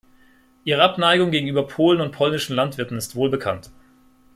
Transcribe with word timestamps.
Ihre 0.63 0.81
Abneigung 0.81 1.29
gegenüber 1.29 1.67
Polen 1.67 2.01
und 2.01 2.09
polnischen 2.09 2.55
Landwirten 2.55 2.97
ist 2.97 3.15
wohl 3.15 3.29
bekannt. 3.29 3.69